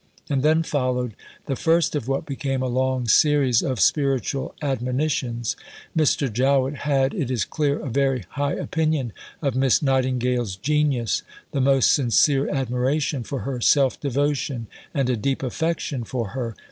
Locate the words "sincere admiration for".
11.93-13.41